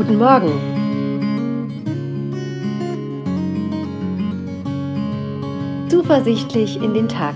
[0.00, 0.50] Guten Morgen.
[5.90, 7.34] Zuversichtlich in den Tag.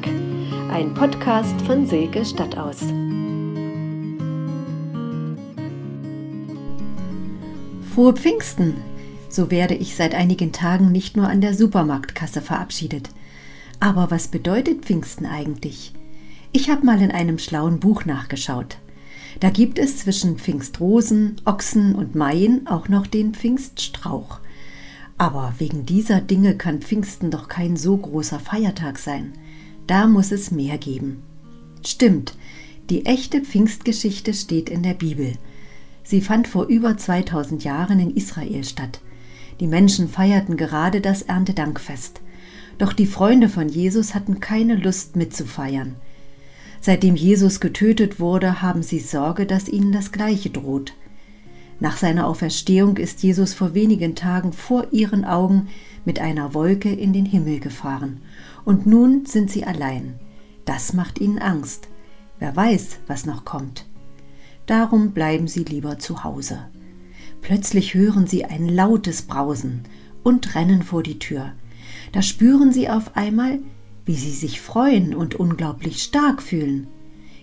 [0.70, 2.78] Ein Podcast von Silke Stadtaus.
[7.94, 8.76] Frohe Pfingsten!
[9.28, 13.10] So werde ich seit einigen Tagen nicht nur an der Supermarktkasse verabschiedet.
[13.78, 15.92] Aber was bedeutet Pfingsten eigentlich?
[16.52, 18.78] Ich habe mal in einem schlauen Buch nachgeschaut.
[19.40, 24.40] Da gibt es zwischen Pfingstrosen, Ochsen und Maien auch noch den Pfingststrauch.
[25.18, 29.32] Aber wegen dieser Dinge kann Pfingsten doch kein so großer Feiertag sein.
[29.86, 31.22] Da muss es mehr geben.
[31.84, 32.34] Stimmt,
[32.90, 35.32] die echte Pfingstgeschichte steht in der Bibel.
[36.02, 39.00] Sie fand vor über 2000 Jahren in Israel statt.
[39.60, 42.20] Die Menschen feierten gerade das Erntedankfest.
[42.78, 45.96] Doch die Freunde von Jesus hatten keine Lust mitzufeiern.
[46.84, 50.92] Seitdem Jesus getötet wurde, haben sie Sorge, dass ihnen das Gleiche droht.
[51.80, 55.68] Nach seiner Auferstehung ist Jesus vor wenigen Tagen vor ihren Augen
[56.04, 58.20] mit einer Wolke in den Himmel gefahren.
[58.66, 60.16] Und nun sind sie allein.
[60.66, 61.88] Das macht ihnen Angst.
[62.38, 63.86] Wer weiß, was noch kommt.
[64.66, 66.66] Darum bleiben sie lieber zu Hause.
[67.40, 69.84] Plötzlich hören sie ein lautes Brausen
[70.22, 71.54] und rennen vor die Tür.
[72.12, 73.60] Da spüren sie auf einmal,
[74.06, 76.86] wie sie sich freuen und unglaublich stark fühlen.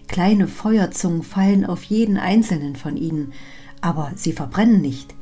[0.08, 3.34] Kleine Feuerzungen fallen auf jeden einzelnen von ihnen,
[3.80, 5.16] aber sie verbrennen nicht.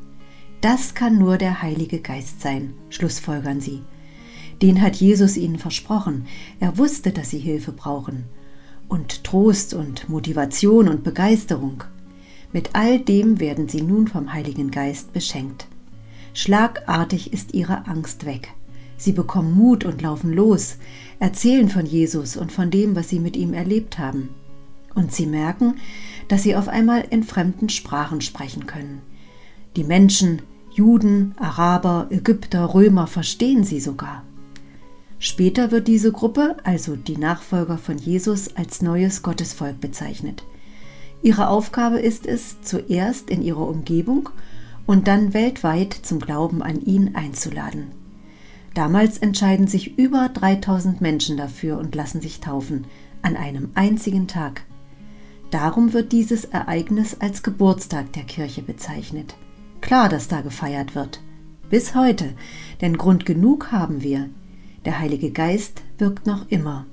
[0.60, 3.82] Das kann nur der Heilige Geist sein, schlussfolgern sie.
[4.60, 6.26] Den hat Jesus ihnen versprochen.
[6.58, 8.24] Er wusste, dass sie Hilfe brauchen.
[8.88, 11.84] Und Trost und Motivation und Begeisterung.
[12.52, 15.66] Mit all dem werden sie nun vom Heiligen Geist beschenkt.
[16.34, 18.50] Schlagartig ist ihre Angst weg.
[19.00, 20.76] Sie bekommen Mut und laufen los,
[21.20, 24.28] erzählen von Jesus und von dem, was sie mit ihm erlebt haben.
[24.94, 25.76] Und sie merken,
[26.28, 29.00] dass sie auf einmal in fremden Sprachen sprechen können.
[29.74, 34.22] Die Menschen, Juden, Araber, Ägypter, Römer verstehen sie sogar.
[35.18, 40.44] Später wird diese Gruppe, also die Nachfolger von Jesus, als neues Gottesvolk bezeichnet.
[41.22, 44.28] Ihre Aufgabe ist es, zuerst in ihrer Umgebung
[44.86, 47.99] und dann weltweit zum Glauben an ihn einzuladen.
[48.74, 52.86] Damals entscheiden sich über 3000 Menschen dafür und lassen sich taufen,
[53.22, 54.62] an einem einzigen Tag.
[55.50, 59.34] Darum wird dieses Ereignis als Geburtstag der Kirche bezeichnet.
[59.80, 61.20] Klar, dass da gefeiert wird.
[61.68, 62.34] Bis heute,
[62.80, 64.28] denn Grund genug haben wir.
[64.84, 66.86] Der Heilige Geist wirkt noch immer.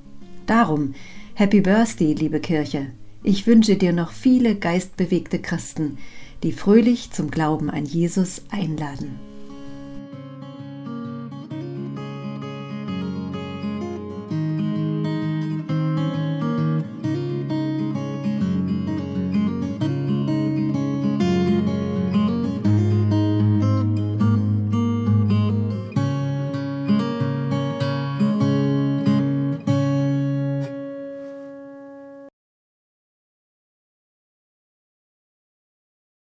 [0.47, 0.95] Darum,
[1.35, 2.87] Happy Birthday, liebe Kirche.
[3.23, 5.97] Ich wünsche dir noch viele geistbewegte Christen,
[6.43, 9.19] die fröhlich zum Glauben an Jesus einladen.